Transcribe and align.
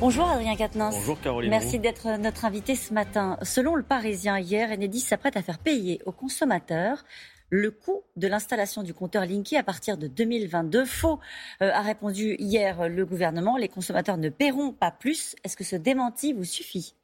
Bonjour 0.00 0.26
Adrien 0.30 0.56
Quatennens. 0.56 0.94
Bonjour 0.94 1.20
Caroline. 1.20 1.50
Merci 1.50 1.78
d'être 1.78 2.16
notre 2.18 2.46
invité 2.46 2.74
ce 2.74 2.94
matin. 2.94 3.36
Selon 3.42 3.74
le 3.74 3.82
Parisien, 3.82 4.38
hier, 4.38 4.70
Enedis 4.70 5.00
s'apprête 5.00 5.36
à 5.36 5.42
faire 5.42 5.58
payer 5.58 6.00
aux 6.06 6.12
consommateurs 6.12 7.04
le 7.50 7.70
coût 7.70 8.00
de 8.16 8.26
l'installation 8.26 8.82
du 8.82 8.94
compteur 8.94 9.26
Linky 9.26 9.58
à 9.58 9.62
partir 9.62 9.98
de 9.98 10.06
2022. 10.06 10.86
Faux, 10.86 11.20
euh, 11.60 11.70
a 11.70 11.82
répondu 11.82 12.36
hier 12.38 12.88
le 12.88 13.04
gouvernement. 13.04 13.58
Les 13.58 13.68
consommateurs 13.68 14.16
ne 14.16 14.30
paieront 14.30 14.72
pas 14.72 14.90
plus. 14.90 15.36
Est-ce 15.44 15.54
que 15.54 15.64
ce 15.64 15.76
démenti 15.76 16.32
vous 16.32 16.44
suffit? 16.44 16.94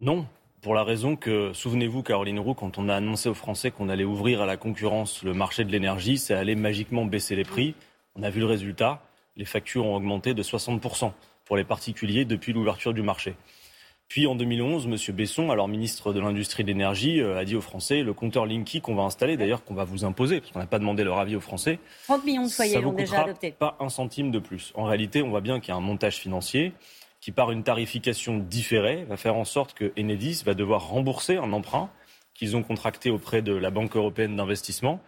Non, 0.00 0.26
pour 0.62 0.74
la 0.74 0.82
raison 0.82 1.14
que, 1.14 1.52
souvenez-vous, 1.52 2.02
Caroline 2.02 2.40
Roux, 2.40 2.54
quand 2.54 2.76
on 2.76 2.88
a 2.88 2.96
annoncé 2.96 3.28
aux 3.28 3.34
Français 3.34 3.70
qu'on 3.70 3.88
allait 3.88 4.02
ouvrir 4.02 4.42
à 4.42 4.46
la 4.46 4.56
concurrence 4.56 5.22
le 5.22 5.32
marché 5.32 5.64
de 5.64 5.70
l'énergie, 5.70 6.18
ça 6.18 6.40
allait 6.40 6.56
magiquement 6.56 7.04
baisser 7.04 7.36
les 7.36 7.44
prix. 7.44 7.76
On 8.16 8.24
a 8.24 8.30
vu 8.30 8.40
le 8.40 8.46
résultat. 8.46 9.00
Les 9.36 9.44
factures 9.44 9.86
ont 9.86 9.94
augmenté 9.94 10.34
de 10.34 10.42
60% 10.42 11.12
pour 11.46 11.56
les 11.56 11.64
particuliers 11.64 12.26
depuis 12.26 12.52
l'ouverture 12.52 12.92
du 12.92 13.02
marché. 13.02 13.34
Puis 14.08 14.26
en 14.26 14.36
2011, 14.36 14.86
M. 14.86 15.16
Besson, 15.16 15.50
alors 15.50 15.66
ministre 15.66 16.12
de 16.12 16.20
l'Industrie 16.20 16.60
et 16.60 16.64
de 16.64 16.68
l'Énergie, 16.68 17.20
euh, 17.20 17.38
a 17.38 17.44
dit 17.44 17.56
aux 17.56 17.60
Français 17.60 18.02
le 18.02 18.12
compteur 18.12 18.46
Linky 18.46 18.80
qu'on 18.80 18.94
va 18.94 19.02
installer, 19.02 19.36
d'ailleurs 19.36 19.64
qu'on 19.64 19.74
va 19.74 19.84
vous 19.84 20.04
imposer, 20.04 20.40
parce 20.40 20.52
qu'on 20.52 20.60
n'a 20.60 20.66
pas 20.66 20.78
demandé 20.78 21.02
leur 21.02 21.18
avis 21.18 21.34
aux 21.34 21.40
Français. 21.40 21.80
30 22.04 22.24
millions 22.24 22.44
de 22.44 22.50
foyers 22.50 22.80
l'ont 22.80 22.92
déjà 22.92 23.22
adopté. 23.22 23.50
Pas 23.52 23.76
un 23.80 23.88
centime 23.88 24.30
de 24.30 24.38
plus. 24.38 24.72
En 24.76 24.84
réalité, 24.84 25.22
on 25.22 25.30
voit 25.30 25.40
bien 25.40 25.58
qu'il 25.58 25.70
y 25.70 25.72
a 25.72 25.76
un 25.76 25.80
montage 25.80 26.16
financier 26.18 26.72
qui, 27.20 27.32
par 27.32 27.50
une 27.50 27.64
tarification 27.64 28.38
différée, 28.38 29.04
va 29.04 29.16
faire 29.16 29.36
en 29.36 29.44
sorte 29.44 29.74
que 29.74 29.92
Enedis 29.98 30.42
va 30.44 30.54
devoir 30.54 30.88
rembourser 30.88 31.36
un 31.36 31.52
emprunt 31.52 31.90
qu'ils 32.34 32.54
ont 32.54 32.62
contracté 32.62 33.10
auprès 33.10 33.42
de 33.42 33.54
la 33.54 33.70
Banque 33.70 33.96
européenne 33.96 34.36
d'investissement 34.36 35.00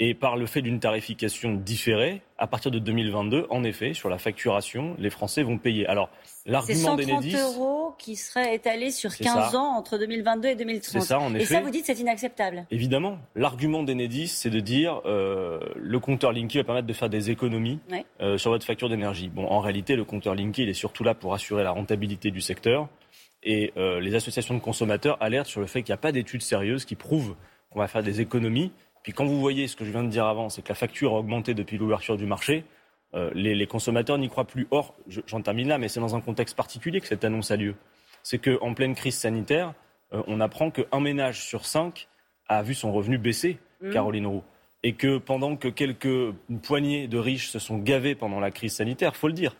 et 0.00 0.14
par 0.14 0.36
le 0.36 0.46
fait 0.46 0.60
d'une 0.60 0.80
tarification 0.80 1.54
différée, 1.54 2.20
à 2.36 2.48
partir 2.48 2.72
de 2.72 2.80
2022, 2.80 3.46
en 3.48 3.62
effet, 3.62 3.94
sur 3.94 4.08
la 4.08 4.18
facturation, 4.18 4.96
les 4.98 5.08
Français 5.08 5.44
vont 5.44 5.56
payer. 5.56 5.86
Alors, 5.86 6.10
l'argument 6.46 6.96
d'Enedis... 6.96 7.30
C'est 7.30 7.38
130 7.38 7.54
euros 7.54 7.94
qui 7.96 8.16
seraient 8.16 8.56
étalés 8.56 8.90
sur 8.90 9.16
15 9.16 9.54
ans 9.54 9.76
entre 9.76 9.96
2022 9.96 10.48
et 10.48 10.56
2030. 10.56 11.02
Ça, 11.02 11.20
en 11.20 11.32
effet. 11.34 11.44
Et 11.44 11.46
ça, 11.46 11.60
vous 11.60 11.70
dites, 11.70 11.86
c'est 11.86 11.98
inacceptable 12.00 12.66
Évidemment. 12.72 13.18
L'argument 13.36 13.84
d'Enedis, 13.84 14.26
c'est 14.26 14.50
de 14.50 14.58
dire 14.58 15.00
euh, 15.06 15.60
le 15.76 16.00
compteur 16.00 16.32
Linky 16.32 16.58
va 16.58 16.64
permettre 16.64 16.88
de 16.88 16.92
faire 16.92 17.08
des 17.08 17.30
économies 17.30 17.78
euh, 18.20 18.36
sur 18.36 18.50
votre 18.50 18.66
facture 18.66 18.88
d'énergie. 18.88 19.28
Bon, 19.28 19.46
en 19.46 19.60
réalité, 19.60 19.94
le 19.94 20.04
compteur 20.04 20.34
Linky, 20.34 20.64
il 20.64 20.68
est 20.68 20.74
surtout 20.74 21.04
là 21.04 21.14
pour 21.14 21.34
assurer 21.34 21.62
la 21.62 21.70
rentabilité 21.70 22.32
du 22.32 22.40
secteur. 22.40 22.88
Et 23.44 23.72
euh, 23.76 24.00
les 24.00 24.16
associations 24.16 24.54
de 24.54 24.60
consommateurs 24.60 25.18
alertent 25.20 25.46
sur 25.46 25.60
le 25.60 25.66
fait 25.66 25.82
qu'il 25.82 25.92
n'y 25.92 25.98
a 25.98 25.98
pas 25.98 26.10
d'études 26.10 26.42
sérieuses 26.42 26.84
qui 26.84 26.96
prouvent 26.96 27.36
qu'on 27.70 27.78
va 27.78 27.88
faire 27.88 28.02
des 28.02 28.20
économies 28.20 28.72
puis 29.04 29.12
quand 29.12 29.26
vous 29.26 29.38
voyez 29.38 29.68
ce 29.68 29.76
que 29.76 29.84
je 29.84 29.90
viens 29.90 30.02
de 30.02 30.08
dire 30.08 30.24
avant, 30.24 30.48
c'est 30.48 30.62
que 30.62 30.70
la 30.70 30.74
facture 30.74 31.12
a 31.12 31.18
augmenté 31.18 31.52
depuis 31.52 31.76
l'ouverture 31.76 32.16
du 32.16 32.24
marché, 32.24 32.64
euh, 33.14 33.30
les, 33.34 33.66
consommateurs 33.66 34.16
n'y 34.16 34.30
croient 34.30 34.46
plus. 34.46 34.66
Or, 34.70 34.96
j'en 35.26 35.42
termine 35.42 35.68
là, 35.68 35.76
mais 35.76 35.88
c'est 35.88 36.00
dans 36.00 36.16
un 36.16 36.22
contexte 36.22 36.56
particulier 36.56 37.00
que 37.02 37.06
cette 37.06 37.22
annonce 37.22 37.50
a 37.50 37.56
lieu. 37.56 37.74
C'est 38.22 38.38
qu'en 38.38 38.72
pleine 38.72 38.94
crise 38.94 39.16
sanitaire, 39.16 39.74
euh, 40.14 40.22
on 40.26 40.40
apprend 40.40 40.70
qu'un 40.70 41.00
ménage 41.00 41.44
sur 41.44 41.66
cinq 41.66 42.08
a 42.48 42.62
vu 42.62 42.74
son 42.74 42.92
revenu 42.92 43.18
baisser, 43.18 43.58
mmh. 43.82 43.90
Caroline 43.90 44.26
Roux. 44.26 44.42
Et 44.82 44.94
que 44.94 45.18
pendant 45.18 45.56
que 45.56 45.68
quelques 45.68 46.32
poignées 46.62 47.06
de 47.06 47.18
riches 47.18 47.50
se 47.50 47.58
sont 47.58 47.76
gavés 47.76 48.14
pendant 48.14 48.40
la 48.40 48.50
crise 48.50 48.74
sanitaire, 48.74 49.16
faut 49.16 49.28
le 49.28 49.34
dire, 49.34 49.54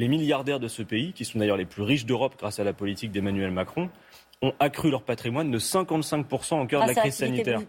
les 0.00 0.08
milliardaires 0.08 0.60
de 0.60 0.68
ce 0.68 0.82
pays, 0.82 1.12
qui 1.12 1.26
sont 1.26 1.38
d'ailleurs 1.38 1.58
les 1.58 1.66
plus 1.66 1.82
riches 1.82 2.06
d'Europe 2.06 2.34
grâce 2.38 2.58
à 2.58 2.64
la 2.64 2.72
politique 2.72 3.12
d'Emmanuel 3.12 3.50
Macron, 3.50 3.90
ont 4.40 4.54
accru 4.58 4.90
leur 4.90 5.02
patrimoine 5.02 5.50
de 5.50 5.58
55% 5.58 6.54
en 6.54 6.66
cœur 6.66 6.82
de 6.82 6.88
la 6.88 6.94
crise 6.94 7.16
sanitaire. 7.16 7.60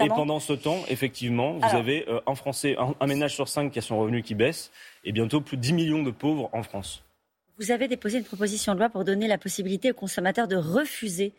Et 0.00 0.08
pendant 0.08 0.38
ce 0.38 0.52
temps, 0.52 0.78
effectivement, 0.88 1.54
vous 1.54 1.76
avez 1.76 2.08
euh, 2.08 2.20
un 2.28 2.36
Français, 2.36 2.76
un, 2.78 3.06
ménage 3.08 3.34
sur 3.34 3.48
cinq 3.48 3.72
qui 3.72 3.80
a 3.80 3.82
son 3.82 3.98
revenu 3.98 4.22
qui 4.22 4.36
baisse, 4.36 4.70
et 5.02 5.10
bientôt 5.10 5.40
plus 5.40 5.56
de 5.56 5.62
10 5.62 5.72
millions 5.72 6.02
de 6.04 6.12
pauvres 6.12 6.48
en 6.52 6.62
France. 6.62 7.02
Vous 7.58 7.72
avez 7.72 7.88
déposé 7.88 8.18
une 8.18 8.24
proposition 8.24 8.74
de 8.74 8.78
loi 8.78 8.88
pour 8.88 9.04
donner 9.04 9.26
la 9.26 9.38
possibilité 9.38 9.90
aux 9.90 9.94
consommateurs 9.94 10.46
de 10.46 10.56
refuser 10.56 11.32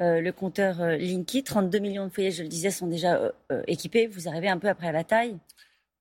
euh, 0.00 0.20
le 0.20 0.32
compteur 0.32 0.80
euh, 0.80 0.96
Linky. 0.96 1.44
32 1.44 1.78
millions 1.78 2.06
de 2.06 2.10
foyers, 2.10 2.32
je 2.32 2.42
le 2.42 2.48
disais, 2.48 2.72
sont 2.72 2.88
déjà 2.88 3.30
équipés. 3.68 4.08
Vous 4.08 4.26
arrivez 4.26 4.48
un 4.48 4.58
peu 4.58 4.68
après 4.68 4.90
la 4.90 5.04
taille. 5.04 5.36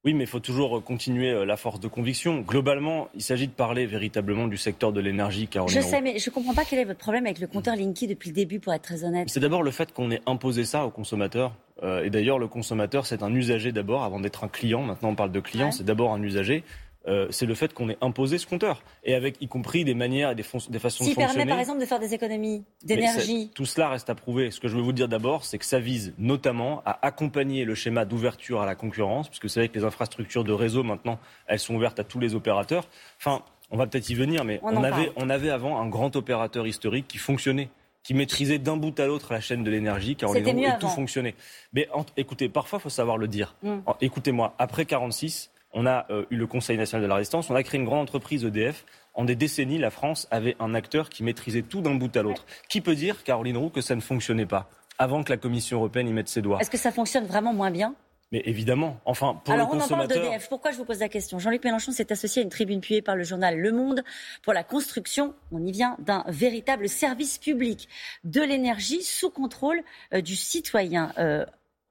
Oui, 0.06 0.14
mais 0.14 0.26
il 0.26 0.28
faut 0.28 0.40
toujours 0.40 0.84
continuer 0.84 1.32
euh, 1.32 1.46
la 1.46 1.58
force 1.58 1.80
de 1.80 1.88
conviction. 1.88 2.42
Globalement, 2.42 3.10
il 3.16 3.24
s'agit 3.24 3.48
de 3.48 3.52
parler 3.52 3.88
véritablement 3.88 4.48
du 4.48 4.56
secteur 4.56 4.94
de 4.94 5.02
l'énergie. 5.02 5.50
Je 5.68 5.80
sais, 5.80 6.00
mais 6.00 6.20
je 6.20 6.30
ne 6.30 6.34
comprends 6.34 6.54
pas 6.54 6.64
quel 6.64 6.78
est 6.78 6.86
votre 6.86 7.00
problème 7.00 7.26
avec 7.26 7.40
le 7.40 7.48
compteur 7.48 7.76
Linky 7.76 8.06
depuis 8.06 8.30
le 8.30 8.36
début, 8.36 8.60
pour 8.60 8.72
être 8.72 8.84
très 8.84 9.04
honnête. 9.04 9.28
C'est 9.32 9.40
d'abord 9.40 9.64
le 9.64 9.72
fait 9.72 9.92
qu'on 9.92 10.12
ait 10.12 10.22
imposé 10.28 10.64
ça 10.64 10.86
aux 10.86 10.92
consommateurs. 10.92 11.54
Euh, 11.82 12.04
et 12.04 12.12
d'ailleurs, 12.12 12.38
le 12.38 12.48
consommateur, 12.48 13.08
c'est 13.08 13.24
un 13.24 13.34
usager 13.34 13.72
d'abord, 13.72 14.04
avant 14.04 14.20
d'être 14.20 14.44
un 14.44 14.48
client. 14.48 14.84
Maintenant, 14.84 15.10
on 15.10 15.16
parle 15.16 15.32
de 15.32 15.40
client, 15.40 15.72
c'est 15.72 15.84
d'abord 15.84 16.14
un 16.14 16.22
usager. 16.22 16.64
Euh, 17.08 17.28
c'est 17.30 17.46
le 17.46 17.54
fait 17.54 17.74
qu'on 17.74 17.90
ait 17.90 17.98
imposé 18.02 18.38
ce 18.40 18.48
compteur, 18.48 18.82
et 19.04 19.14
avec 19.14 19.40
y 19.40 19.48
compris 19.48 19.84
des 19.84 19.94
manières 19.94 20.32
et 20.32 20.36
des, 20.36 20.44
façons 20.44 20.72
de 20.72 20.80
fonctionner. 20.80 21.16
Permet 21.16 21.46
par 21.46 21.60
exemple 21.60 21.80
de 21.80 21.86
faire 21.86 22.00
des 22.00 22.14
économies 22.16 22.64
d'énergie. 22.84 23.52
Tout 23.54 23.66
cela 23.66 23.90
reste 23.90 24.10
à 24.10 24.16
prouver. 24.16 24.50
Ce 24.50 24.60
que 24.60 24.68
je 24.68 24.76
veux 24.76 24.82
vous 24.82 24.92
dire 24.92 25.08
d'abord, 25.08 25.46
c'est 25.46 25.60
que 25.60 25.66
ça 25.66 25.80
vise 25.80 26.14
notamment 26.18 26.82
à 26.86 27.06
accompagner 27.06 27.64
le 27.64 27.76
schéma 27.76 28.06
d'ouverture 28.06 28.62
à 28.62 28.66
la 28.66 28.74
concurrence, 28.74 29.30
puisque 29.30 29.50
c'est 29.50 29.60
vrai 29.60 29.70
que 29.70 29.78
les 29.78 29.86
infrastructures 29.86 30.44
de 30.44 30.54
réseau 30.54 30.82
maintenant, 30.84 31.20
elles 31.46 31.60
sont 31.60 31.76
ouvertes 31.76 32.00
à 32.00 32.04
tous 32.04 32.20
les 32.20 32.34
opérateurs. 32.34 32.88
Enfin, 33.20 33.44
on 33.70 33.78
va 33.78 33.86
peut-être 33.86 34.10
y 34.10 34.16
venir, 34.16 34.44
mais 34.44 34.60
on, 34.64 34.84
avait, 34.84 35.12
on 35.16 35.30
avait 35.30 35.50
avant 35.52 35.80
un 35.80 35.88
grand 35.88 36.16
opérateur 36.16 36.66
historique 36.66 37.08
qui 37.08 37.18
fonctionnait 37.18 37.70
qui 38.06 38.14
maîtrisait 38.14 38.60
d'un 38.60 38.78
bout 38.78 39.00
à 39.00 39.08
l'autre 39.08 39.34
la 39.34 39.42
chaîne 39.42 39.64
de 39.64 39.72
l'énergie, 39.72 40.16
car 40.16 40.30
on 40.30 40.36
et 40.36 40.44
tout 40.80 40.88
fonctionnait. 40.88 41.34
Mais 41.74 41.90
écoutez, 42.18 42.50
parfois, 42.50 42.78
il 42.78 42.84
faut 42.84 42.90
savoir 42.90 43.18
le 43.18 43.28
dire. 43.28 43.56
Mm. 43.64 43.80
Écoutez-moi, 44.00 44.54
après 44.60 44.86
46, 44.86 45.50
on 45.76 45.86
a 45.86 46.08
euh, 46.10 46.26
eu 46.32 46.38
le 46.38 46.48
Conseil 46.48 46.78
national 46.78 47.04
de 47.04 47.08
la 47.08 47.16
résistance, 47.16 47.50
on 47.50 47.56
a 47.56 47.62
créé 47.62 47.80
une 47.80 47.86
grande 47.86 48.00
entreprise 48.00 48.44
EDF. 48.44 48.86
En 49.14 49.26
des 49.26 49.36
décennies, 49.36 49.78
la 49.78 49.92
France 49.92 50.28
avait 50.32 50.56
un 50.60 50.74
acteur 50.74 51.10
qui 51.10 51.24
maîtrisait 51.24 51.62
tout 51.62 51.82
d'un 51.82 51.94
bout 51.94 52.16
à 52.18 52.24
l'autre. 52.24 52.46
Qui 52.68 52.82
peut 52.82 52.96
dire, 52.96 53.24
Caroline 53.24 53.58
Roux, 53.58 53.70
que 53.70 53.82
ça 53.82 53.96
ne 53.96 54.02
fonctionnait 54.02 54.46
pas 54.46 54.70
avant 54.98 55.24
que 55.24 55.30
la 55.30 55.38
Commission 55.38 55.78
européenne 55.78 56.08
y 56.08 56.14
mette 56.14 56.30
ses 56.30 56.42
doigts? 56.42 56.60
Est-ce 56.60 56.72
que 56.72 56.78
ça 56.78 56.92
fonctionne 56.92 57.26
vraiment 57.26 57.54
moins 57.54 57.72
bien? 57.72 57.94
Mais 58.32 58.42
évidemment, 58.46 59.00
enfin, 59.06 59.40
pour 59.44 59.54
Alors, 59.54 59.68
le 59.68 59.80
consommateur... 59.80 60.18
on 60.18 60.20
en 60.20 60.22
parle 60.22 60.32
d'EDF. 60.32 60.50
Pourquoi 60.50 60.72
je 60.72 60.78
vous 60.78 60.86
pose 60.86 61.00
la 61.00 61.10
question? 61.10 61.38
Jean-Luc 61.38 61.64
Mélenchon 61.64 61.92
s'est 61.92 62.12
associé 62.12 62.42
à 62.42 62.44
une 62.44 62.50
tribune 62.50 62.82
puée 62.82 63.02
par 63.02 63.16
le 63.16 63.24
journal 63.24 63.58
Le 63.58 63.72
Monde 63.72 64.04
pour 64.42 64.54
la 64.54 64.64
construction, 64.64 65.36
on 65.52 65.64
y 65.64 65.72
vient, 65.72 65.96
d'un 66.00 66.24
véritable 66.28 66.90
service 66.90 67.38
public 67.38 67.88
de 68.24 68.42
l'énergie 68.42 69.04
sous 69.04 69.30
contrôle 69.30 69.82
euh, 70.14 70.22
du 70.22 70.36
citoyen. 70.36 71.14
Euh, 71.18 71.46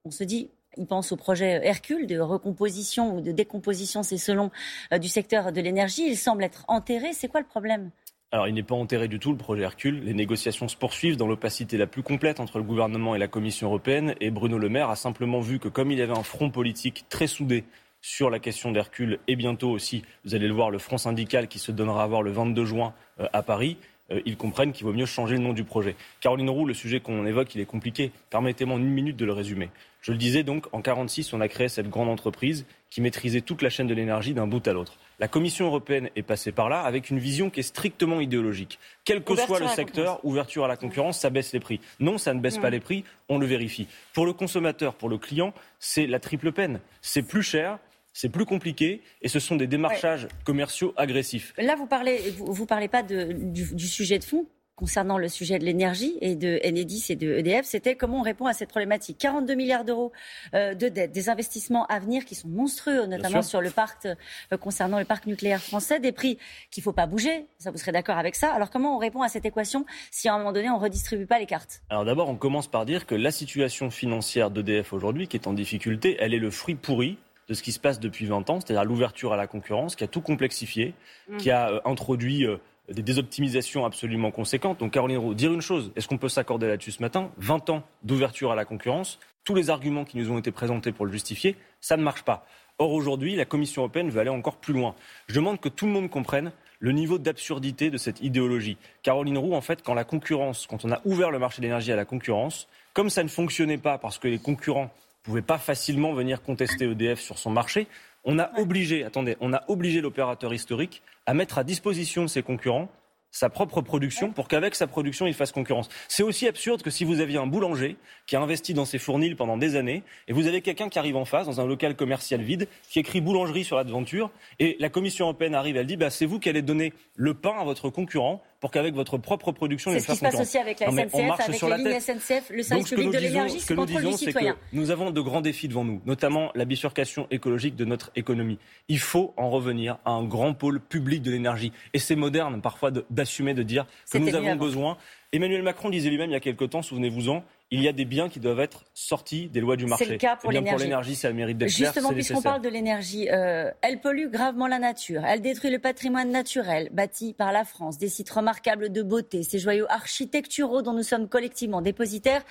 on 0.04 0.10
se 0.10 0.24
dit, 0.24 0.50
il 0.76 0.86
pense 0.86 1.12
au 1.12 1.16
projet 1.16 1.60
Hercule 1.62 2.06
de 2.06 2.18
recomposition 2.18 3.16
ou 3.16 3.20
de 3.20 3.32
décomposition, 3.32 4.02
c'est 4.02 4.16
selon 4.16 4.50
euh, 4.92 4.98
du 4.98 5.08
secteur 5.08 5.52
de 5.52 5.60
l'énergie. 5.60 6.06
Il 6.06 6.16
semble 6.16 6.44
être 6.44 6.64
enterré. 6.68 7.12
C'est 7.12 7.28
quoi 7.28 7.40
le 7.40 7.46
problème? 7.46 7.90
Alors, 8.32 8.48
il 8.48 8.54
n'est 8.54 8.64
pas 8.64 8.74
enterré 8.74 9.06
du 9.06 9.20
tout, 9.20 9.30
le 9.30 9.38
projet 9.38 9.62
Hercule. 9.62 10.02
Les 10.04 10.14
négociations 10.14 10.66
se 10.66 10.76
poursuivent 10.76 11.16
dans 11.16 11.28
l'opacité 11.28 11.76
la 11.76 11.86
plus 11.86 12.02
complète 12.02 12.40
entre 12.40 12.58
le 12.58 12.64
gouvernement 12.64 13.14
et 13.14 13.18
la 13.18 13.28
Commission 13.28 13.68
européenne. 13.68 14.16
Et 14.20 14.30
Bruno 14.30 14.58
Le 14.58 14.68
Maire 14.68 14.90
a 14.90 14.96
simplement 14.96 15.40
vu 15.40 15.60
que 15.60 15.68
comme 15.68 15.92
il 15.92 16.02
avait 16.02 16.18
un 16.18 16.24
front 16.24 16.50
politique 16.50 17.04
très 17.08 17.28
soudé 17.28 17.64
sur 18.00 18.30
la 18.30 18.38
question 18.38 18.72
d'Hercule 18.72 19.18
et 19.28 19.36
bientôt 19.36 19.70
aussi, 19.70 20.04
vous 20.24 20.34
allez 20.34 20.48
le 20.48 20.52
voir, 20.52 20.70
le 20.70 20.78
front 20.78 20.98
syndical 20.98 21.48
qui 21.48 21.58
se 21.58 21.72
donnera 21.72 22.02
à 22.02 22.06
voir 22.06 22.22
le 22.22 22.32
22 22.32 22.64
juin 22.64 22.92
euh, 23.20 23.28
à 23.32 23.42
Paris, 23.42 23.78
euh, 24.10 24.20
ils 24.26 24.36
comprennent 24.36 24.72
qu'il 24.72 24.84
vaut 24.84 24.92
mieux 24.92 25.06
changer 25.06 25.36
le 25.36 25.42
nom 25.42 25.52
du 25.52 25.64
projet. 25.64 25.96
Caroline 26.20 26.50
Roux, 26.50 26.66
le 26.66 26.74
sujet 26.74 27.00
qu'on 27.00 27.24
évoque, 27.24 27.54
il 27.54 27.60
est 27.60 27.66
compliqué. 27.66 28.10
Permettez-moi 28.30 28.78
une 28.78 28.90
minute 28.90 29.16
de 29.16 29.24
le 29.24 29.32
résumer. 29.32 29.70
Je 30.04 30.12
le 30.12 30.18
disais 30.18 30.42
donc, 30.42 30.66
en 30.66 30.84
1946, 30.84 31.32
on 31.32 31.40
a 31.40 31.48
créé 31.48 31.70
cette 31.70 31.88
grande 31.88 32.10
entreprise 32.10 32.66
qui 32.90 33.00
maîtrisait 33.00 33.40
toute 33.40 33.62
la 33.62 33.70
chaîne 33.70 33.86
de 33.86 33.94
l'énergie 33.94 34.34
d'un 34.34 34.46
bout 34.46 34.68
à 34.68 34.74
l'autre. 34.74 34.98
La 35.18 35.28
Commission 35.28 35.64
européenne 35.64 36.10
est 36.14 36.22
passée 36.22 36.52
par 36.52 36.68
là 36.68 36.82
avec 36.82 37.08
une 37.08 37.18
vision 37.18 37.48
qui 37.48 37.60
est 37.60 37.62
strictement 37.62 38.20
idéologique. 38.20 38.78
Quel 39.06 39.24
que 39.24 39.34
soit 39.34 39.60
le 39.60 39.68
secteur, 39.68 40.22
ouverture 40.22 40.66
à 40.66 40.68
la 40.68 40.76
concurrence, 40.76 41.18
ça 41.18 41.30
baisse 41.30 41.54
les 41.54 41.60
prix. 41.60 41.80
Non, 42.00 42.18
ça 42.18 42.34
ne 42.34 42.40
baisse 42.40 42.58
pas 42.58 42.68
les 42.68 42.80
prix, 42.80 43.02
on 43.30 43.38
le 43.38 43.46
vérifie. 43.46 43.88
Pour 44.12 44.26
le 44.26 44.34
consommateur, 44.34 44.94
pour 44.94 45.08
le 45.08 45.16
client, 45.16 45.54
c'est 45.78 46.06
la 46.06 46.20
triple 46.20 46.52
peine. 46.52 46.80
C'est 47.00 47.22
plus 47.22 47.42
cher, 47.42 47.78
c'est 48.12 48.28
plus 48.28 48.44
compliqué 48.44 49.00
et 49.22 49.28
ce 49.28 49.40
sont 49.40 49.56
des 49.56 49.66
démarchages 49.66 50.28
commerciaux 50.44 50.92
agressifs. 50.98 51.54
Là, 51.56 51.76
vous 51.76 51.86
parlez, 51.86 52.34
vous, 52.36 52.66
parlez 52.66 52.88
pas 52.88 53.02
du, 53.02 53.88
sujet 53.88 54.18
de 54.18 54.24
fond 54.24 54.44
concernant 54.76 55.18
le 55.18 55.28
sujet 55.28 55.58
de 55.58 55.64
l'énergie 55.64 56.18
et 56.20 56.34
de 56.34 56.60
Enedis 56.64 57.06
et 57.10 57.16
de 57.16 57.32
EDF, 57.38 57.64
c'était 57.64 57.94
comment 57.94 58.20
on 58.20 58.22
répond 58.22 58.46
à 58.46 58.52
cette 58.52 58.70
problématique. 58.70 59.18
42 59.18 59.54
milliards 59.54 59.84
d'euros 59.84 60.12
euh, 60.54 60.74
de 60.74 60.88
dettes, 60.88 61.12
des 61.12 61.28
investissements 61.28 61.86
à 61.86 62.00
venir 62.00 62.24
qui 62.24 62.34
sont 62.34 62.48
monstrueux, 62.48 63.06
notamment 63.06 63.42
sur 63.42 63.60
le 63.60 63.70
parc, 63.70 64.06
euh, 64.06 64.56
concernant 64.56 64.98
le 64.98 65.04
parc 65.04 65.26
nucléaire 65.26 65.60
français, 65.60 66.00
des 66.00 66.12
prix 66.12 66.38
qu'il 66.70 66.80
ne 66.80 66.84
faut 66.84 66.92
pas 66.92 67.06
bouger, 67.06 67.46
ça 67.58 67.70
vous 67.70 67.78
serez 67.78 67.92
d'accord 67.92 68.18
avec 68.18 68.34
ça. 68.34 68.52
Alors 68.52 68.70
comment 68.70 68.96
on 68.96 68.98
répond 68.98 69.22
à 69.22 69.28
cette 69.28 69.44
équation 69.44 69.86
si 70.10 70.28
à 70.28 70.34
un 70.34 70.38
moment 70.38 70.52
donné 70.52 70.70
on 70.70 70.78
ne 70.78 70.82
redistribue 70.82 71.26
pas 71.26 71.38
les 71.38 71.46
cartes? 71.46 71.82
Alors 71.90 72.04
d'abord, 72.04 72.28
on 72.28 72.36
commence 72.36 72.66
par 72.66 72.84
dire 72.84 73.06
que 73.06 73.14
la 73.14 73.30
situation 73.30 73.90
financière 73.90 74.50
d'EDF 74.50 74.92
aujourd'hui, 74.92 75.28
qui 75.28 75.36
est 75.36 75.46
en 75.46 75.52
difficulté, 75.52 76.16
elle 76.18 76.34
est 76.34 76.38
le 76.38 76.50
fruit 76.50 76.74
pourri 76.74 77.18
de 77.48 77.54
ce 77.54 77.62
qui 77.62 77.72
se 77.72 77.78
passe 77.78 78.00
depuis 78.00 78.26
20 78.26 78.48
ans, 78.50 78.60
c'est-à-dire 78.60 78.84
l'ouverture 78.84 79.32
à 79.32 79.36
la 79.36 79.46
concurrence, 79.46 79.96
qui 79.96 80.04
a 80.04 80.06
tout 80.06 80.22
complexifié, 80.22 80.94
mmh. 81.28 81.36
qui 81.36 81.50
a 81.50 81.70
euh, 81.70 81.80
introduit 81.84 82.46
des 82.92 83.02
désoptimisations 83.02 83.84
absolument 83.84 84.30
conséquentes. 84.30 84.80
Donc 84.80 84.92
Caroline 84.92 85.18
Roux, 85.18 85.34
dire 85.34 85.52
une 85.52 85.62
chose, 85.62 85.92
est-ce 85.96 86.08
qu'on 86.08 86.18
peut 86.18 86.28
s'accorder 86.28 86.66
là-dessus 86.66 86.92
ce 86.92 87.02
matin? 87.02 87.30
20 87.38 87.70
ans 87.70 87.82
d'ouverture 88.02 88.52
à 88.52 88.54
la 88.54 88.64
concurrence, 88.64 89.18
tous 89.44 89.54
les 89.54 89.70
arguments 89.70 90.04
qui 90.04 90.18
nous 90.18 90.30
ont 90.30 90.38
été 90.38 90.50
présentés 90.50 90.92
pour 90.92 91.06
le 91.06 91.12
justifier, 91.12 91.56
ça 91.80 91.96
ne 91.96 92.02
marche 92.02 92.22
pas. 92.22 92.46
Or 92.78 92.92
aujourd'hui, 92.92 93.36
la 93.36 93.44
Commission 93.44 93.82
européenne 93.82 94.10
veut 94.10 94.20
aller 94.20 94.30
encore 94.30 94.56
plus 94.56 94.74
loin. 94.74 94.94
Je 95.28 95.34
demande 95.36 95.60
que 95.60 95.68
tout 95.68 95.86
le 95.86 95.92
monde 95.92 96.10
comprenne 96.10 96.52
le 96.80 96.92
niveau 96.92 97.18
d'absurdité 97.18 97.88
de 97.90 97.96
cette 97.96 98.20
idéologie. 98.20 98.76
Caroline 99.02 99.38
Roux, 99.38 99.54
en 99.54 99.60
fait, 99.60 99.82
quand 99.82 99.94
la 99.94 100.04
concurrence, 100.04 100.66
quand 100.66 100.84
on 100.84 100.90
a 100.90 101.00
ouvert 101.04 101.30
le 101.30 101.38
marché 101.38 101.58
de 101.58 101.62
l'énergie 101.62 101.92
à 101.92 101.96
la 101.96 102.04
concurrence, 102.04 102.68
comme 102.92 103.10
ça 103.10 103.22
ne 103.22 103.28
fonctionnait 103.28 103.78
pas 103.78 103.96
parce 103.96 104.18
que 104.18 104.28
les 104.28 104.38
concurrents 104.38 104.84
ne 104.84 105.24
pouvaient 105.24 105.42
pas 105.42 105.58
facilement 105.58 106.12
venir 106.12 106.42
contester 106.42 106.84
EDF 106.84 107.20
sur 107.20 107.38
son 107.38 107.50
marché, 107.50 107.86
on 108.24 108.38
a 108.38 108.58
obligé, 108.58 109.04
attendez, 109.04 109.36
on 109.40 109.52
a 109.52 109.62
obligé 109.68 110.00
l'opérateur 110.00 110.52
historique 110.52 111.02
à 111.26 111.34
mettre 111.34 111.58
à 111.58 111.64
disposition 111.64 112.22
de 112.22 112.28
ses 112.28 112.42
concurrents 112.42 112.88
sa 113.34 113.50
propre 113.50 113.80
production 113.80 114.30
pour 114.30 114.46
qu'avec 114.46 114.76
sa 114.76 114.86
production, 114.86 115.26
il 115.26 115.34
fasse 115.34 115.50
concurrence. 115.50 115.88
C'est 116.06 116.22
aussi 116.22 116.46
absurde 116.46 116.82
que 116.82 116.90
si 116.90 117.04
vous 117.04 117.20
aviez 117.20 117.36
un 117.36 117.48
boulanger 117.48 117.96
qui 118.26 118.36
a 118.36 118.40
investi 118.40 118.74
dans 118.74 118.84
ses 118.84 118.98
fournils 118.98 119.34
pendant 119.34 119.56
des 119.56 119.74
années 119.74 120.04
et 120.28 120.32
vous 120.32 120.46
avez 120.46 120.62
quelqu'un 120.62 120.88
qui 120.88 121.00
arrive 121.00 121.16
en 121.16 121.24
face 121.24 121.44
dans 121.46 121.60
un 121.60 121.66
local 121.66 121.96
commercial 121.96 122.40
vide 122.40 122.68
qui 122.88 123.00
écrit 123.00 123.20
boulangerie 123.20 123.64
sur 123.64 123.76
la 123.76 123.82
devanture 123.82 124.30
et 124.60 124.76
la 124.78 124.88
Commission 124.88 125.24
européenne 125.24 125.56
arrive, 125.56 125.76
elle 125.76 125.86
dit 125.86 125.96
bah, 125.96 126.10
c'est 126.10 126.26
vous 126.26 126.38
qui 126.38 126.48
allez 126.48 126.62
donner 126.62 126.92
le 127.16 127.34
pain 127.34 127.54
à 127.58 127.64
votre 127.64 127.90
concurrent 127.90 128.40
pour 128.60 128.70
qu'avec 128.70 128.94
votre 128.94 129.18
propre 129.18 129.52
production, 129.52 129.90
il 129.90 130.00
fasse 130.00 130.18
concurrence. 130.20 130.46
C'est 130.46 130.58
ce 130.58 130.58
qui 130.58 130.58
se 130.58 130.62
passe 130.62 130.80
aussi 130.80 130.80
avec 130.80 130.80
la 130.80 130.86
SNCF, 130.86 131.40
avec 131.40 131.60
les 131.60 131.84
lignes 131.84 132.00
SNCF, 132.00 132.50
le 132.50 132.62
service 132.62 132.88
public 132.88 133.10
de 133.10 133.18
l'énergie, 133.18 133.60
ce 133.60 133.66
que 133.66 133.74
nous 133.74 133.84
disons, 133.84 134.16
c'est 134.16 134.32
que 134.32 134.56
nous 134.72 134.90
avons 134.90 135.10
de 135.10 135.20
grands 135.20 135.42
défis 135.42 135.68
devant 135.68 135.84
nous, 135.84 136.00
notamment 136.06 136.50
la 136.54 136.64
bifurcation 136.64 137.26
écologique 137.30 137.76
de 137.76 137.84
notre 137.84 138.10
économie. 138.16 138.58
Il 138.88 139.00
faut 139.00 139.34
en 139.36 139.50
revenir 139.50 139.98
à 140.06 140.12
un 140.12 140.24
grand 140.24 140.54
pôle 140.54 140.80
public 140.80 141.20
de 141.20 141.30
l'énergie. 141.30 141.72
Et 141.92 141.98
c'est 141.98 142.16
moderne 142.16 142.62
parfois 142.62 142.90
d'assumer 143.24 143.54
de, 143.54 143.62
dire 143.62 143.86
que 144.10 144.18
nous 144.18 144.34
avons 144.34 144.56
besoin. 144.56 144.96
Emmanuel 145.32 145.62
Macron 145.62 145.90
disait 145.90 146.10
lui-même 146.10 146.30
il 146.30 146.34
y 146.34 146.36
a 146.36 146.40
quelque 146.40 146.64
temps, 146.64 146.82
souvenez-vous-en, 146.82 147.42
il 147.70 147.82
y 147.82 147.88
a 147.88 147.92
des 147.92 148.04
biens 148.04 148.28
qui 148.28 148.38
doivent 148.38 148.60
être 148.60 148.84
sortis 148.94 149.48
des 149.48 149.60
lois 149.60 149.76
du 149.76 149.86
marché. 149.86 150.04
C'est 150.04 150.12
le 150.12 150.18
cas 150.18 150.36
pour 150.36 150.52
eh 150.52 150.60
l'énergie. 150.60 151.16
ça 151.16 151.32
mérite 151.32 151.58
d'être 151.58 151.70
Justement, 151.70 152.12
puisqu'on 152.12 152.42
parle 152.42 152.62
de 152.62 152.68
l'énergie, 152.68 153.28
euh, 153.30 153.70
elle 153.82 154.00
pollue 154.00 154.28
gravement 154.28 154.68
la 154.68 154.78
nature. 154.78 155.24
Elle 155.24 155.40
détruit 155.40 155.70
le 155.70 155.80
patrimoine 155.80 156.30
naturel 156.30 156.88
bâti 156.92 157.32
par 157.32 157.50
la 157.50 157.64
France, 157.64 157.98
des 157.98 158.08
sites 158.08 158.30
remarquables 158.30 158.92
de 158.92 159.02
beauté, 159.02 159.42
ces 159.42 159.58
joyaux 159.58 159.86
architecturaux 159.88 160.82
dont 160.82 160.92
nous 160.92 161.02
sommes 161.02 161.28
collectivement 161.28 161.82
dépositaires 161.82 162.44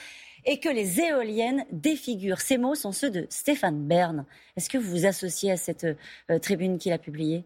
et 0.46 0.60
que 0.60 0.70
les 0.70 1.00
éoliennes 1.00 1.66
défigurent. 1.72 2.42
Ces 2.42 2.58
mots 2.58 2.76
sont 2.76 2.92
ceux 2.92 3.10
de 3.10 3.26
Stéphane 3.30 3.88
Bern. 3.88 4.26
Est-ce 4.58 4.70
que 4.70 4.78
vous 4.78 4.90
vous 4.90 5.06
associez 5.06 5.52
à 5.52 5.58
cette 5.58 5.86
euh, 5.86 6.40
tribune 6.40 6.78
qu'il 6.78 6.92
a 6.92 6.98
publiée? 6.98 7.46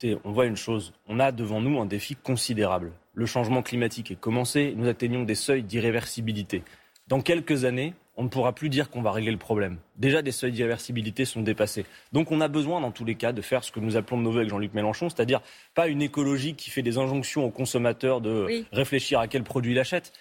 Écoutez, 0.00 0.20
on 0.22 0.30
voit 0.30 0.46
une 0.46 0.56
chose. 0.56 0.92
On 1.08 1.18
a 1.18 1.32
devant 1.32 1.60
nous 1.60 1.80
un 1.80 1.84
défi 1.84 2.14
considérable. 2.14 2.92
Le 3.14 3.26
changement 3.26 3.62
climatique 3.62 4.12
est 4.12 4.20
commencé. 4.20 4.72
Nous 4.76 4.86
atteignons 4.86 5.24
des 5.24 5.34
seuils 5.34 5.64
d'irréversibilité. 5.64 6.62
Dans 7.08 7.20
quelques 7.20 7.64
années, 7.64 7.94
on 8.16 8.22
ne 8.22 8.28
pourra 8.28 8.52
plus 8.52 8.68
dire 8.68 8.90
qu'on 8.90 9.02
va 9.02 9.10
régler 9.10 9.32
le 9.32 9.38
problème. 9.38 9.78
Déjà, 9.96 10.22
des 10.22 10.30
seuils 10.30 10.52
d'irréversibilité 10.52 11.24
sont 11.24 11.42
dépassés. 11.42 11.84
Donc, 12.12 12.30
on 12.30 12.40
a 12.40 12.46
besoin, 12.46 12.80
dans 12.80 12.92
tous 12.92 13.04
les 13.04 13.16
cas, 13.16 13.32
de 13.32 13.42
faire 13.42 13.64
ce 13.64 13.72
que 13.72 13.80
nous 13.80 13.96
appelons 13.96 14.18
de 14.18 14.22
nos 14.22 14.30
voeux 14.30 14.38
avec 14.38 14.50
Jean-Luc 14.50 14.72
Mélenchon, 14.72 15.08
c'est-à-dire 15.08 15.40
pas 15.74 15.88
une 15.88 16.00
écologie 16.00 16.54
qui 16.54 16.70
fait 16.70 16.82
des 16.82 16.96
injonctions 16.96 17.44
aux 17.44 17.50
consommateurs 17.50 18.20
de 18.20 18.64
réfléchir 18.70 19.18
à 19.18 19.26
quel 19.26 19.42
produit 19.42 19.72
il 19.72 19.80
achète, 19.80 20.12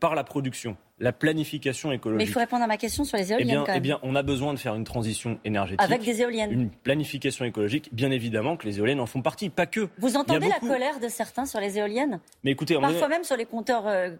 par 0.00 0.16
la 0.16 0.24
production, 0.24 0.76
la 1.00 1.12
planification 1.12 1.90
écologique. 1.92 2.18
Mais 2.18 2.30
il 2.30 2.32
faut 2.32 2.40
répondre 2.40 2.62
à 2.62 2.66
ma 2.66 2.76
question 2.76 3.04
sur 3.04 3.16
les 3.16 3.32
éoliennes. 3.32 3.48
Eh 3.48 3.52
bien, 3.52 3.60
quand 3.60 3.72
même. 3.72 3.76
eh 3.78 3.80
bien, 3.80 3.98
on 4.02 4.14
a 4.14 4.22
besoin 4.22 4.52
de 4.52 4.58
faire 4.58 4.74
une 4.74 4.84
transition 4.84 5.38
énergétique. 5.44 5.82
Avec 5.82 6.04
des 6.04 6.20
éoliennes. 6.20 6.52
Une 6.52 6.70
planification 6.70 7.44
écologique, 7.44 7.88
bien 7.92 8.10
évidemment 8.10 8.56
que 8.56 8.66
les 8.66 8.78
éoliennes 8.78 9.00
en 9.00 9.06
font 9.06 9.22
partie, 9.22 9.48
pas 9.48 9.66
que. 9.66 9.88
Vous 9.98 10.16
entendez 10.16 10.48
la 10.48 10.60
colère 10.60 11.00
de 11.00 11.08
certains 11.08 11.46
sur 11.46 11.58
les 11.58 11.78
éoliennes? 11.78 12.20
Mais 12.44 12.52
écoutez, 12.52 12.78
Parfois 12.78 13.08
même 13.08 13.24
sur 13.24 13.36
les 13.36 13.46
compteurs, 13.46 13.86
euh, 13.86 14.10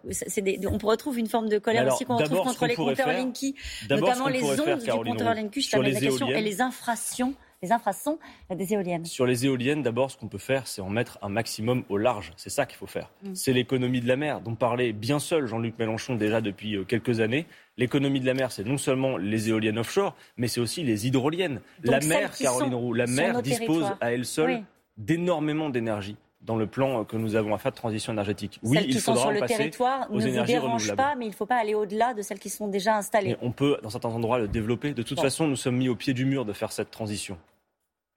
on 0.65 0.87
retrouve 0.87 1.19
une 1.19 1.27
forme 1.27 1.49
de 1.49 1.59
colère 1.59 1.93
aussi 1.93 2.05
qu'on 2.05 2.17
retrouve 2.17 2.43
contre 2.43 2.65
les 2.65 2.75
compteurs 2.75 3.07
Linky, 3.07 3.55
notamment 3.89 4.27
les 4.27 4.43
ondes 4.43 4.79
du 4.79 4.89
compteur 4.89 5.33
Linky, 5.33 5.61
je 5.61 5.77
la 5.77 5.91
question, 5.91 6.27
et 6.29 6.41
les 6.41 6.61
infractions 6.61 7.35
les 7.63 7.71
infrasons 7.71 8.17
des 8.49 8.73
éoliennes 8.73 9.05
Sur 9.05 9.27
les 9.27 9.45
éoliennes, 9.45 9.83
d'abord, 9.83 10.09
ce 10.09 10.17
qu'on 10.17 10.27
peut 10.27 10.39
faire, 10.39 10.65
c'est 10.65 10.81
en 10.81 10.89
mettre 10.89 11.19
un 11.21 11.29
maximum 11.29 11.83
au 11.89 11.97
large. 11.97 12.33
C'est 12.35 12.49
ça 12.49 12.65
qu'il 12.65 12.77
faut 12.77 12.87
faire. 12.87 13.11
Mm. 13.21 13.35
C'est 13.35 13.53
l'économie 13.53 14.01
de 14.01 14.07
la 14.07 14.15
mer, 14.15 14.41
dont 14.41 14.55
parlait 14.55 14.93
bien 14.93 15.19
seul 15.19 15.45
Jean-Luc 15.45 15.77
Mélenchon 15.77 16.15
déjà 16.15 16.41
depuis 16.41 16.75
euh, 16.75 16.83
quelques 16.83 17.19
années. 17.19 17.45
L'économie 17.77 18.19
de 18.19 18.25
la 18.25 18.33
mer, 18.33 18.51
c'est 18.51 18.63
non 18.63 18.79
seulement 18.79 19.15
les 19.17 19.49
éoliennes 19.49 19.77
offshore, 19.77 20.15
mais 20.37 20.47
c'est 20.47 20.59
aussi 20.59 20.81
les 20.81 21.05
hydroliennes. 21.05 21.61
la 21.83 21.99
mer, 21.99 22.35
Caroline 22.35 22.73
Roux, 22.73 22.93
la 22.93 23.05
mer 23.05 23.43
dispose 23.43 23.85
à 24.01 24.11
elle 24.11 24.25
seule 24.25 24.63
d'énormément 24.97 25.69
d'énergie 25.69 26.17
dans 26.41 26.55
le 26.55 26.65
plan 26.65 27.05
que 27.05 27.15
nous 27.17 27.35
avons 27.35 27.53
à 27.53 27.59
faire 27.59 27.71
de 27.71 27.77
transition 27.77 28.11
énergétique. 28.13 28.59
Oui, 28.63 28.77
celles 28.77 28.87
qui 28.87 28.99
sont 28.99 29.15
sur 29.15 29.31
le 29.31 29.41
territoire 29.41 30.11
ne 30.11 30.19
vous 30.19 30.45
dérangent 30.45 30.95
pas, 30.95 31.13
mais 31.15 31.25
il 31.25 31.29
ne 31.29 31.35
faut 31.35 31.45
pas 31.45 31.57
aller 31.57 31.75
au-delà 31.75 32.15
de 32.15 32.23
celles 32.23 32.39
qui 32.39 32.49
sont 32.49 32.67
déjà 32.67 32.97
installées. 32.97 33.37
on 33.43 33.51
peut, 33.51 33.77
dans 33.83 33.91
certains 33.91 34.09
endroits, 34.09 34.39
le 34.39 34.47
développer. 34.47 34.93
De 34.93 35.03
toute 35.03 35.21
façon, 35.21 35.47
nous 35.47 35.55
sommes 35.55 35.77
mis 35.77 35.89
au 35.89 35.95
pied 35.95 36.15
du 36.15 36.25
mur 36.25 36.43
de 36.43 36.53
faire 36.53 36.71
cette 36.71 36.89
transition 36.89 37.37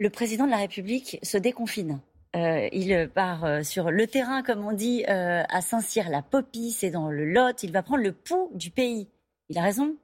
le 0.04 0.10
président 0.10 0.44
de 0.44 0.50
la 0.50 0.58
République 0.58 1.18
se 1.22 1.38
déconfine. 1.38 1.98
Euh, 2.36 2.68
il 2.72 3.08
part 3.14 3.44
euh, 3.44 3.62
sur 3.62 3.90
le 3.90 4.06
terrain, 4.06 4.42
comme 4.42 4.62
on 4.62 4.72
dit, 4.72 5.02
euh, 5.08 5.42
à 5.48 5.62
Saint-Cyr, 5.62 6.10
la 6.10 6.20
Popie, 6.20 6.72
c'est 6.72 6.90
dans 6.90 7.08
le 7.08 7.24
Lot. 7.24 7.62
Il 7.62 7.72
va 7.72 7.82
prendre 7.82 8.02
le 8.02 8.12
pouls 8.12 8.50
du 8.54 8.70
pays. 8.70 9.08
Il 9.48 9.56
a 9.56 9.62
raison. 9.62 9.96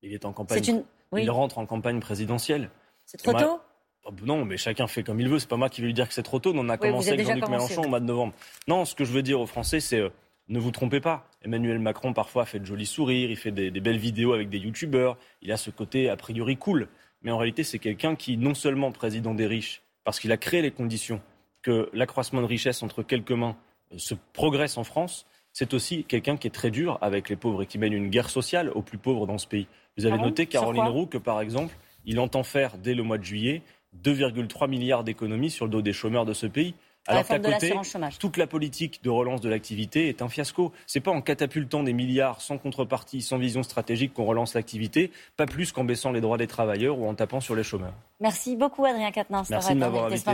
Il 0.00 0.14
est 0.14 0.24
en 0.24 0.32
campagne. 0.32 0.82
Il 1.14 1.30
rentre 1.30 1.58
en 1.58 1.66
campagne 1.66 2.00
présidentielle. 2.00 2.70
C'est 3.04 3.18
trop 3.18 3.34
tôt 3.34 3.60
oh, 4.06 4.12
Non, 4.24 4.46
mais 4.46 4.56
chacun 4.56 4.86
fait 4.86 5.02
comme 5.02 5.20
il 5.20 5.28
veut. 5.28 5.38
C'est 5.38 5.48
pas 5.48 5.58
moi 5.58 5.68
qui 5.68 5.82
vais 5.82 5.88
lui 5.88 5.94
dire 5.94 6.08
que 6.08 6.14
c'est 6.14 6.22
trop 6.22 6.38
tôt. 6.38 6.54
On 6.54 6.68
a 6.70 6.78
commencé 6.78 7.10
avec 7.10 7.26
Jean-Luc 7.26 7.50
Mélenchon 7.50 7.82
au 7.82 7.88
mois 7.88 8.00
de 8.00 8.06
novembre. 8.06 8.32
Non, 8.66 8.86
ce 8.86 8.94
que 8.94 9.04
je 9.04 9.12
veux 9.12 9.22
dire 9.22 9.40
aux 9.40 9.46
Français, 9.46 9.80
c'est 9.80 10.00
ne 10.48 10.58
vous 10.58 10.70
trompez 10.70 11.00
pas. 11.00 11.28
Emmanuel 11.42 11.80
Macron 11.80 12.14
parfois 12.14 12.46
fait 12.46 12.60
de 12.60 12.64
jolis 12.64 12.86
sourires, 12.86 13.30
il 13.30 13.36
fait 13.36 13.50
des, 13.50 13.70
des 13.70 13.80
belles 13.80 13.98
vidéos 13.98 14.32
avec 14.32 14.48
des 14.48 14.58
youtubeurs. 14.58 15.18
Il 15.42 15.52
a 15.52 15.58
ce 15.58 15.68
côté 15.68 16.08
a 16.08 16.16
priori 16.16 16.56
cool 16.56 16.88
mais 17.22 17.30
en 17.30 17.38
réalité, 17.38 17.64
c'est 17.64 17.78
quelqu'un 17.78 18.16
qui, 18.16 18.36
non 18.36 18.54
seulement 18.54 18.92
président 18.92 19.34
des 19.34 19.46
riches, 19.46 19.82
parce 20.04 20.20
qu'il 20.20 20.32
a 20.32 20.36
créé 20.36 20.62
les 20.62 20.70
conditions 20.70 21.20
que 21.62 21.90
l'accroissement 21.92 22.40
de 22.40 22.46
richesse 22.46 22.82
entre 22.82 23.02
quelques 23.02 23.32
mains 23.32 23.56
euh, 23.92 23.98
se 23.98 24.14
progresse 24.32 24.76
en 24.76 24.84
France, 24.84 25.26
c'est 25.52 25.74
aussi 25.74 26.04
quelqu'un 26.04 26.36
qui 26.36 26.46
est 26.46 26.52
très 26.52 26.70
dur 26.70 26.98
avec 27.00 27.28
les 27.28 27.36
pauvres 27.36 27.62
et 27.62 27.66
qui 27.66 27.78
mène 27.78 27.92
une 27.92 28.08
guerre 28.08 28.30
sociale 28.30 28.70
aux 28.70 28.82
plus 28.82 28.98
pauvres 28.98 29.26
dans 29.26 29.38
ce 29.38 29.46
pays. 29.46 29.66
Vous 29.96 30.06
avez 30.06 30.18
ah 30.20 30.24
noté, 30.24 30.46
Caroline 30.46 30.84
Roux, 30.84 31.06
que 31.06 31.18
par 31.18 31.40
exemple, 31.40 31.76
il 32.04 32.20
entend 32.20 32.44
faire 32.44 32.78
dès 32.78 32.94
le 32.94 33.02
mois 33.02 33.18
de 33.18 33.24
juillet 33.24 33.62
2,3 34.04 34.68
milliards 34.68 35.02
d'économies 35.02 35.50
sur 35.50 35.64
le 35.64 35.70
dos 35.70 35.82
des 35.82 35.92
chômeurs 35.92 36.26
de 36.26 36.34
ce 36.34 36.46
pays. 36.46 36.74
Alors 37.08 37.26
qu'à 37.26 37.38
côté, 37.38 37.74
toute 38.20 38.36
la 38.36 38.46
politique 38.46 39.02
de 39.02 39.10
relance 39.10 39.40
de 39.40 39.48
l'activité 39.48 40.08
est 40.08 40.22
un 40.22 40.28
fiasco. 40.28 40.72
C'est 40.86 41.00
pas 41.00 41.10
en 41.10 41.22
catapultant 41.22 41.82
des 41.82 41.92
milliards 41.92 42.40
sans 42.40 42.58
contrepartie, 42.58 43.22
sans 43.22 43.38
vision 43.38 43.62
stratégique 43.62 44.12
qu'on 44.12 44.26
relance 44.26 44.54
l'activité, 44.54 45.10
pas 45.36 45.46
plus 45.46 45.72
qu'en 45.72 45.84
baissant 45.84 46.12
les 46.12 46.20
droits 46.20 46.38
des 46.38 46.46
travailleurs 46.46 46.98
ou 46.98 47.08
en 47.08 47.14
tapant 47.14 47.40
sur 47.40 47.54
les 47.54 47.64
chômeurs. 47.64 47.94
Merci 48.20 48.56
beaucoup 48.56 48.84
Adrien 48.84 49.10
Quatennens 49.10 49.48
Merci 49.48 49.74
de 49.74 49.78
m'avoir 49.78 50.06
invité. 50.06 50.32